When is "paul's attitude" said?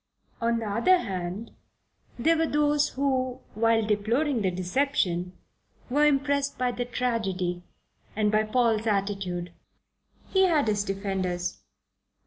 8.41-9.53